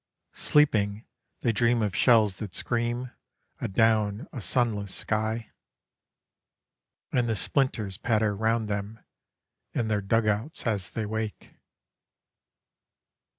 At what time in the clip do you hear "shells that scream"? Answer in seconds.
1.95-3.11